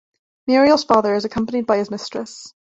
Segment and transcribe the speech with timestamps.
[0.47, 2.55] Muriel's father is accompanied by his mistress.